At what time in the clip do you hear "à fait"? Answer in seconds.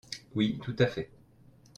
0.79-1.11